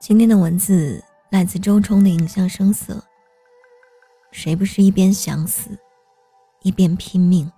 [0.00, 2.94] 今天的文字来自周冲的《影像声色》。
[4.30, 5.76] 谁不是一边想死，
[6.62, 7.50] 一边拼命？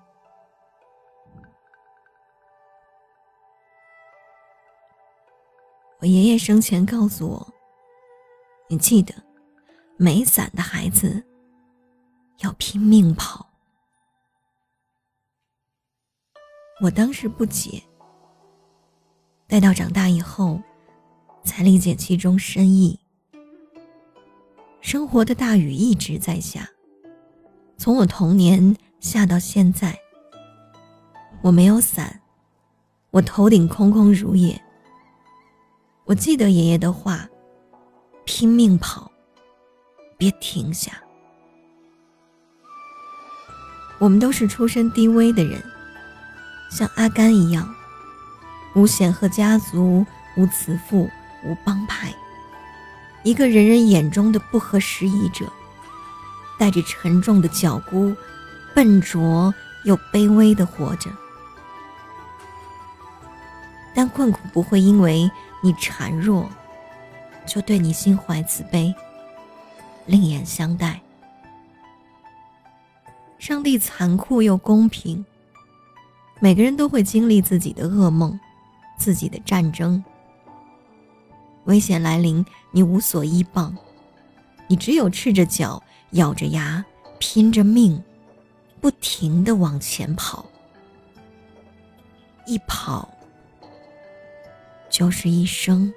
[5.99, 7.54] 我爷爷生前告诉我
[8.69, 9.15] ：“你记得，
[9.99, 11.22] 没伞的孩子
[12.38, 13.47] 要拼命跑。”
[16.80, 17.83] 我当时不解，
[19.47, 20.59] 待到长大以后，
[21.60, 22.98] 才理解其中深意。
[24.80, 26.66] 生活的大雨一直在下，
[27.77, 29.95] 从我童年下到现在。
[31.42, 32.19] 我没有伞，
[33.10, 34.59] 我头顶空空如也。
[36.06, 37.28] 我记得爷爷的话
[38.24, 39.12] ：“拼命跑，
[40.16, 40.92] 别停下。”
[44.00, 45.62] 我们都是出身低微的人。
[46.70, 47.69] 像阿甘一样，
[48.74, 50.06] 无显赫家族，
[50.38, 51.11] 无慈父，
[51.42, 52.14] 无帮派，
[53.22, 55.50] 一个人人眼中的不合时宜者，
[56.58, 58.14] 带着沉重的脚箍，
[58.74, 61.10] 笨拙又卑微的活着。
[63.94, 65.30] 但困苦不会因为
[65.62, 66.48] 你孱弱，
[67.47, 68.94] 就对你心怀慈悲，
[70.06, 71.00] 另眼相待。
[73.38, 75.25] 上帝残酷又公平。
[76.42, 78.38] 每个人都会经历自己的噩梦，
[78.97, 80.02] 自己的战争。
[81.70, 83.72] 危险来临，你无所依傍，
[84.66, 86.84] 你只有赤着脚，咬着牙，
[87.20, 88.02] 拼着命，
[88.80, 90.44] 不停的往前跑。
[92.44, 93.08] 一跑
[94.88, 95.94] 就是一生。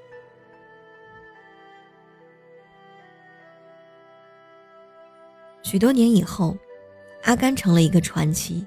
[5.64, 6.56] 许多年以后，
[7.24, 8.64] 阿甘成了一个传奇。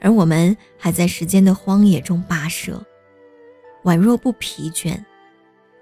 [0.00, 2.84] 而我们还在时间的荒野中跋涉，
[3.84, 5.00] 宛若不疲倦，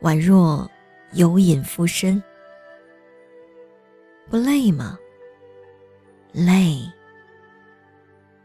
[0.03, 0.71] 宛若
[1.13, 2.23] 有隐附身，
[4.31, 4.99] 不累吗？
[6.33, 6.81] 累。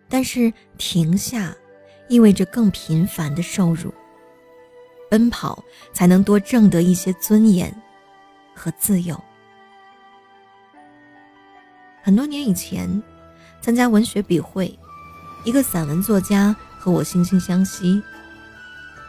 [0.10, 1.56] 但是停下，
[2.08, 3.94] 意味着更频繁的受辱。
[5.10, 5.64] 奔跑
[5.94, 7.72] 才能多挣得一些尊严
[8.56, 9.20] 和自由。
[12.02, 13.02] 很多年以前，
[13.62, 14.78] 参加文学笔会。
[15.46, 18.02] 一个散文作家和我惺惺相惜。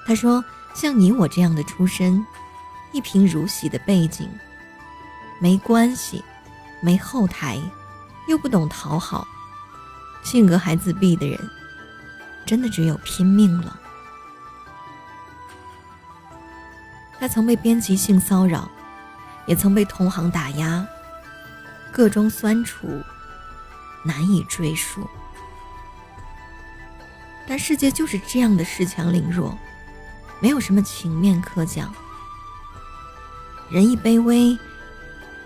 [0.06, 2.24] 他说：“像你我这样的出身，
[2.92, 4.28] 一贫如洗的背景，
[5.40, 6.22] 没关系，
[6.80, 7.58] 没后台，
[8.28, 9.26] 又不懂讨好，
[10.24, 11.38] 性格还自闭的人，
[12.44, 13.80] 真的只有拼命了。”
[17.20, 18.68] 他曾被编辑性骚扰，
[19.46, 20.86] 也曾被同行打压，
[21.92, 23.00] 各种酸楚，
[24.04, 25.08] 难以赘述。
[27.46, 29.56] 但世界就是这样的恃强凌弱，
[30.40, 31.94] 没有什么情面可讲。
[33.70, 34.56] 人一卑微，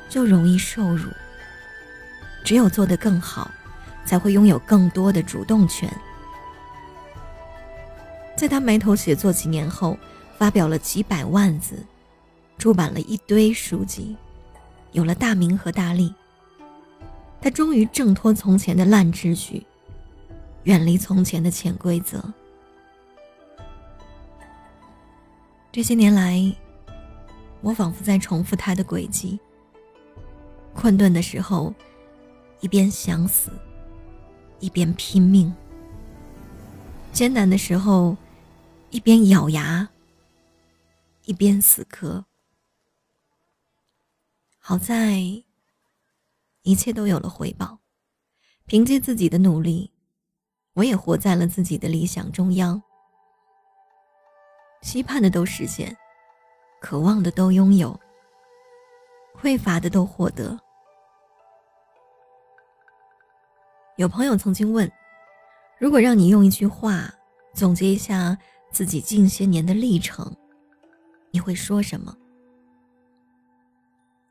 [0.09, 1.09] 就容易受辱。
[2.45, 3.51] 只有做得更好，
[4.05, 5.89] 才会拥有更多的主动权。
[8.37, 9.99] 在他埋头写作几年后，
[10.37, 11.85] 发表了几百万字，
[12.59, 14.17] 出版了一堆书籍，
[14.93, 16.15] 有了大名和大利。
[17.41, 19.65] 他终于挣脱从前的烂秩序。
[20.65, 22.23] 远离从前的潜规则。
[25.79, 26.43] 这些年来，
[27.61, 29.39] 我仿佛在重复他的轨迹。
[30.75, 31.73] 困顿的时候，
[32.59, 33.53] 一边想死，
[34.59, 35.53] 一边拼命；
[37.13, 38.17] 艰难的时候，
[38.91, 39.89] 一边咬牙，
[41.27, 42.25] 一边死磕。
[44.59, 45.21] 好在，
[46.63, 47.79] 一切都有了回报。
[48.67, 49.93] 凭借自己的努力。
[50.73, 52.83] 我也活在了自己的理想中央，
[54.81, 55.97] 期盼的都实现，
[56.81, 57.99] 渴望的都拥有，
[59.41, 60.59] 匮乏的都获得。
[63.97, 64.91] 有朋友曾经问：
[65.79, 67.13] 如果让你用一句话
[67.53, 68.39] 总结一下
[68.71, 70.33] 自己近些年的历程，
[71.33, 72.17] 你会说什么？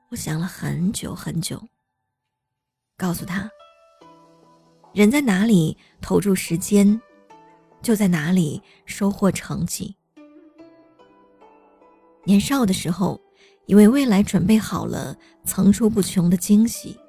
[0.10, 1.62] 我想了很久很久，
[2.96, 3.52] 告诉他。
[4.94, 7.00] 人在哪里投注时间，
[7.82, 9.97] 就在哪里收获成绩。
[12.28, 13.22] 年少的时候，
[13.68, 15.16] 以为未来准备好了
[15.46, 17.00] 层出不穷的惊喜，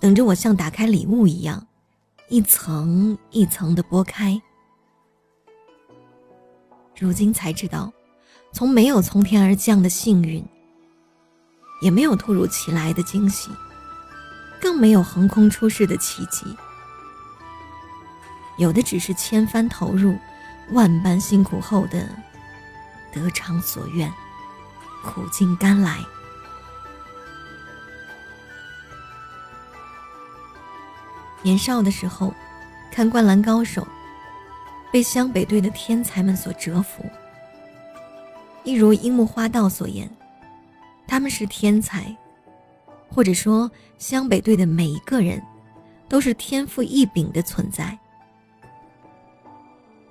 [0.00, 1.64] 等着我像打开礼物一样，
[2.28, 4.42] 一层一层的剥开。
[6.98, 7.92] 如今才知道，
[8.52, 10.44] 从没有从天而降的幸运，
[11.80, 13.48] 也没有突如其来的惊喜，
[14.60, 16.44] 更没有横空出世的奇迹。
[18.58, 20.16] 有的只是千番投入、
[20.72, 22.08] 万般辛苦后的
[23.12, 24.12] 得偿所愿。
[25.02, 25.98] 苦尽甘来。
[31.42, 32.32] 年少的时候，
[32.90, 33.82] 看《灌篮高手》，
[34.92, 37.04] 被湘北队的天才们所折服。
[38.62, 40.08] 一如樱木花道所言，
[41.06, 42.16] 他们是天才，
[43.08, 43.68] 或者说
[43.98, 45.42] 湘北队的每一个人，
[46.08, 47.98] 都是天赋异禀的存在。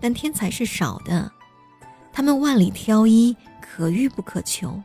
[0.01, 1.31] 但天才是少的，
[2.13, 4.81] 他们万里挑一，可遇不可求。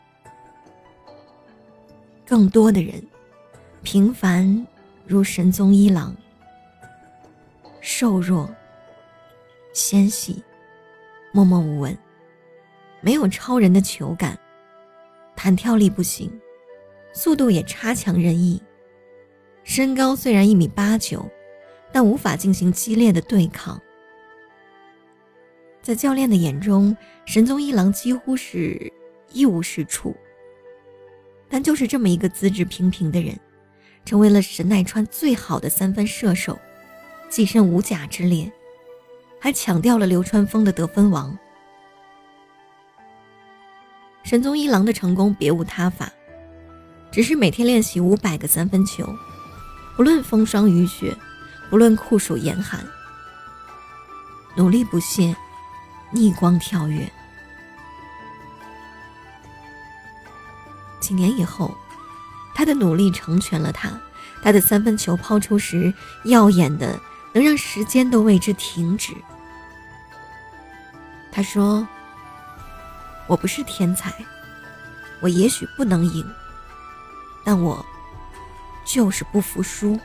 [2.25, 3.02] 更多的人，
[3.82, 4.67] 平凡
[5.06, 6.14] 如神宗一郎。
[7.81, 8.52] 瘦弱、
[9.73, 10.43] 纤细、
[11.32, 11.96] 默默无闻，
[13.00, 14.37] 没有超人的球感，
[15.37, 16.31] 弹跳力不行，
[17.12, 18.61] 速度也差强人意。
[19.62, 21.29] 身高虽然一米八九，
[21.93, 23.81] 但无法进行激烈的对抗。
[25.87, 26.97] 在教练的眼中，
[27.27, 28.93] 神宗一郎几乎是
[29.31, 30.12] 一无是处。
[31.49, 33.38] 但就是这么一个资质平平的人，
[34.05, 36.59] 成为了神奈川最好的三分射手。
[37.31, 38.50] 跻身五甲之列，
[39.38, 41.38] 还抢掉了流川枫的得分王。
[44.25, 46.12] 神宗一郎的成功别无他法，
[47.12, 49.09] 只是每天练习五百个三分球，
[49.97, 51.17] 不论风霜雨雪，
[51.71, 52.85] 不论酷暑严寒，
[54.56, 55.37] 努力不懈，
[56.17, 57.07] 逆光跳跃。
[60.99, 61.77] 几年以后，
[62.55, 63.91] 他的努力成全了他，
[64.43, 65.93] 他的三分球抛出时
[66.25, 66.99] 耀眼的。
[67.37, 69.15] 能让时间都为之停止。
[71.31, 71.87] 他说
[73.29, 74.11] ：“我不是天才，
[75.21, 76.27] 我也许不能赢，
[77.45, 77.85] 但我
[78.87, 80.01] 就是不服输。”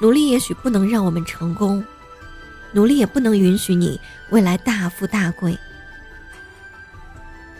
[0.00, 1.84] 努力也许不能让我们成功，
[2.72, 4.00] 努力也不能允许你
[4.30, 5.56] 未来大富大贵，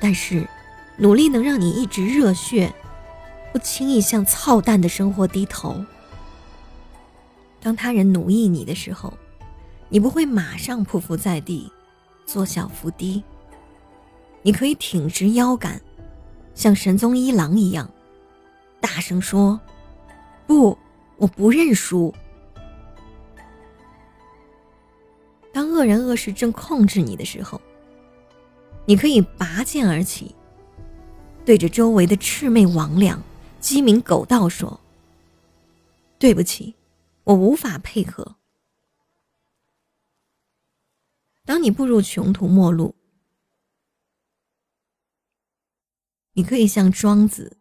[0.01, 0.49] 但是
[0.97, 2.73] 努力能让你一直热血。
[3.53, 5.85] 不轻易向操蛋的生活低头。
[7.61, 9.13] 当他人奴役你的时候，
[9.89, 11.71] 你不会马上匍匐在地，
[12.25, 13.25] 做小伏低。
[14.43, 15.81] 你可以挺直腰杆，
[16.55, 17.91] 像神宗一郎一样，
[18.81, 19.59] 大声说
[20.47, 20.79] ：“不，
[21.17, 22.15] 我不认输。”
[25.81, 27.59] 恶人恶事正控制你的时候，
[28.85, 30.35] 你可以拔剑而起，
[31.43, 33.19] 对着周围的魑魅魍魉。
[33.61, 34.79] 鸡鸣狗盗说
[36.19, 36.75] ：“对不起，
[37.25, 38.37] 我无法配合。”
[41.47, 42.95] 当你步入穷途末路，
[46.35, 47.57] 你可以像庄子，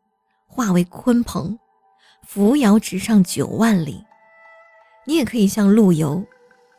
[0.45, 1.57] 化为鲲鹏，
[2.23, 4.03] 扶摇直上九万里；
[5.05, 6.25] 你也可以像陆游，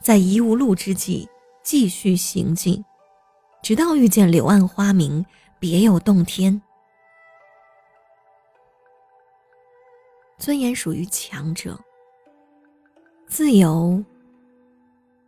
[0.01, 1.29] 在疑无路之际
[1.63, 2.83] 继续行进，
[3.63, 5.25] 直到遇见柳暗花明，
[5.59, 6.61] 别有洞天。
[10.39, 11.79] 尊严属于强者，
[13.29, 14.03] 自由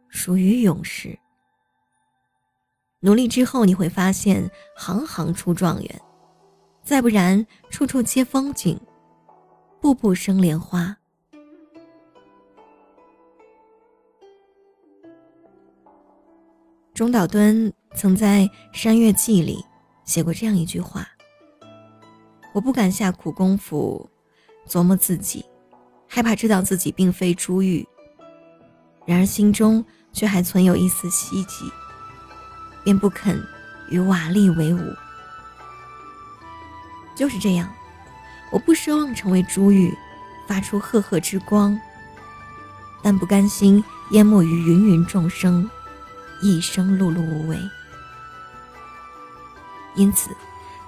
[0.09, 1.19] 属于勇士。
[3.01, 6.01] 努力之后，你会发现行行出状元，
[6.83, 8.81] 再不然处处皆风景，
[9.83, 10.97] 步步生莲花。
[17.03, 18.43] 中岛敦曾在
[18.73, 19.67] 《山月记》里
[20.05, 21.05] 写过这样一句话
[22.55, 24.09] ：“我不敢下苦功夫。”
[24.71, 25.45] 琢磨自己，
[26.07, 27.85] 害怕知道自己并非珠玉，
[29.05, 31.73] 然而心中却还存有一丝希冀，
[32.85, 33.37] 便不肯
[33.91, 34.81] 与瓦砾为伍。
[37.17, 37.69] 就是这样，
[38.53, 39.93] 我不奢望成为珠玉，
[40.47, 41.77] 发出赫赫之光，
[43.03, 45.69] 但不甘心淹没于芸芸众生，
[46.43, 47.59] 一生碌碌无为。
[49.95, 50.31] 因此，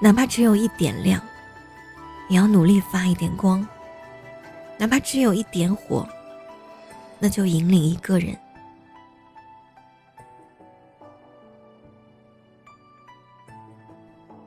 [0.01, 1.23] 哪怕只有一点亮。
[2.31, 3.61] 也要努力发一点光，
[4.79, 6.09] 哪怕只有一点火，
[7.19, 8.35] 那就引领一个人。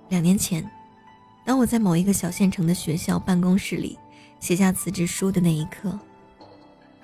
[0.09, 0.67] 两年前，
[1.45, 3.95] 当我在某一个小县城的学校办公室里
[4.39, 5.97] 写下辞职书的那一刻，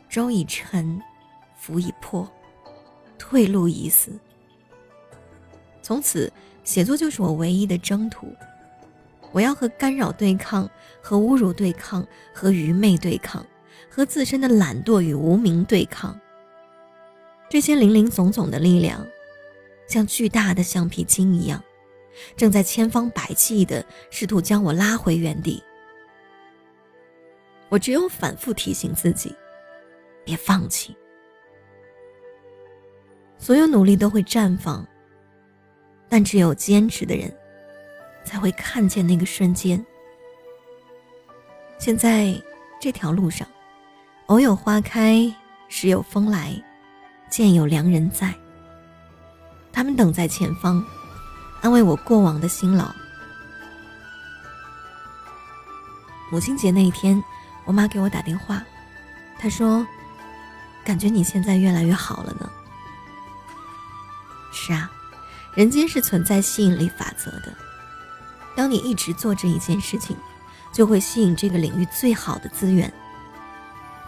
[0.10, 1.00] 舟已沉，
[1.56, 2.28] 浮已破，
[3.18, 4.12] 退路已死。
[5.82, 6.32] 从此，
[6.64, 8.34] 写作就是我唯一的征途。
[9.32, 10.70] 我要和干扰对抗，
[11.02, 13.46] 和侮辱对抗，和愚昧对抗，
[13.90, 16.20] 和自身的懒惰与无名对抗。
[17.50, 19.06] 这些零零总总的力量，
[19.88, 21.64] 像巨大的橡皮筋一样，
[22.38, 25.62] 正在千方百计地试图将我拉回原地。
[27.70, 29.36] 我只有反复提醒自己，
[30.24, 30.96] 别放弃。
[33.44, 34.88] 所有努力都会绽放，
[36.08, 37.30] 但只有坚持的人，
[38.24, 39.86] 才会看见那个瞬间。
[41.78, 42.42] 现在
[42.80, 43.46] 这条路上，
[44.28, 45.30] 偶有花开，
[45.68, 46.56] 时有风来，
[47.30, 48.34] 见有良人在。
[49.74, 50.82] 他们等在前方，
[51.60, 52.96] 安慰我过往的辛劳。
[56.32, 57.22] 母亲节那一天，
[57.66, 58.64] 我妈给我打电话，
[59.38, 59.86] 她说
[60.86, 62.50] ：“感觉你现在越来越好了呢。”
[64.66, 64.90] 是啊，
[65.54, 67.54] 人间是存在吸引力法则的。
[68.56, 70.16] 当你一直做这一件事情，
[70.72, 72.92] 就会吸引这个领域最好的资源。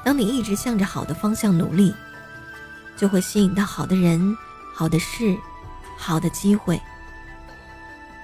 [0.02, 1.94] 当你一直向着好的方向努力，
[2.96, 4.38] 就会吸引到好的人、
[4.74, 5.38] 好的事、
[5.98, 6.82] 好的机会。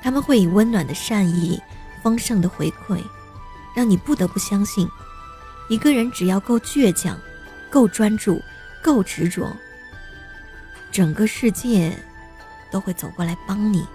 [0.02, 1.62] 他们会以温暖的善意、
[2.02, 3.04] 丰盛的回馈。
[3.74, 4.86] 让你不得不相信，
[5.70, 7.18] 一个人只要够倔强、
[7.70, 8.42] 够专注、
[8.84, 9.56] 够执着，
[10.92, 11.98] 整个世界
[12.72, 13.86] 都会走过来帮你。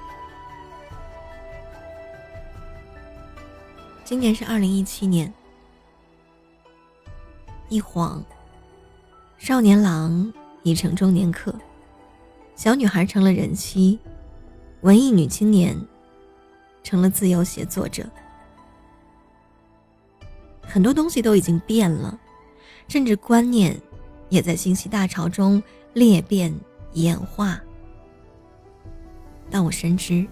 [4.05, 5.33] 今年是二零一七年，
[7.69, 8.25] 一晃，
[9.39, 11.53] 少年郎已成中年客，
[12.55, 13.99] 小女孩成了人妻，
[14.83, 15.77] 文艺女青年
[16.85, 18.09] 成了自由写作者。
[20.63, 22.17] 很多东西都已经变了，
[22.87, 23.77] 甚至观念
[24.29, 25.61] 也在信息大潮中
[25.95, 26.55] 裂变
[26.93, 27.61] 演化。
[29.51, 30.27] 但我深知，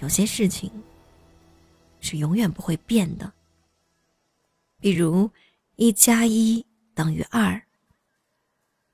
[0.00, 0.70] 有些事情
[2.00, 3.32] 是永远不会变的。
[4.80, 5.30] 比如，
[5.76, 6.64] 一加一
[6.94, 7.62] 等于二；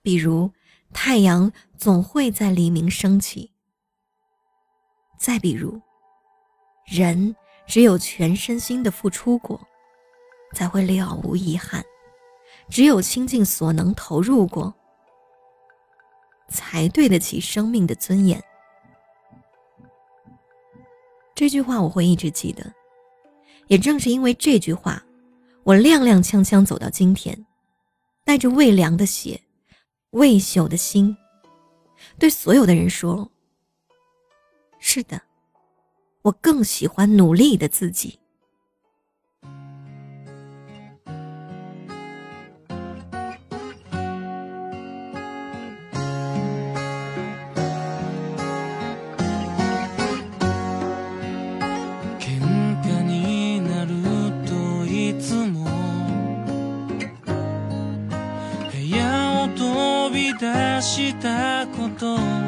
[0.03, 0.51] 比如，
[0.93, 3.51] 太阳总会在黎明升起；
[5.19, 5.81] 再比如，
[6.87, 7.35] 人
[7.67, 9.61] 只有全身心的付出过。
[10.55, 11.83] 才会了无遗憾。
[12.69, 14.75] 只有倾尽所能投入过，
[16.49, 18.43] 才对得起生命的尊严。
[21.35, 22.73] 这句话我会一直记得。
[23.69, 25.03] 也正是因为这句话，
[25.63, 27.47] 我踉踉跄跄走到今天，
[28.25, 29.41] 带着未凉的血、
[30.11, 31.17] 未朽的心，
[32.19, 33.31] 对所有的人说
[34.79, 35.21] ：“是的，
[36.23, 38.19] 我更喜欢努力的自己。”
[60.93, 62.42] したこと